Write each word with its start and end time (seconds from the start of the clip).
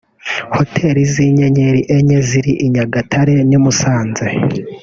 hoteli 0.55 1.01
z’inyenyeri 1.13 1.81
enye 1.95 2.19
ziri 2.27 2.53
i 2.65 2.67
Nyagatare 2.73 3.35
n’i 3.49 3.59
Musanze 3.63 4.25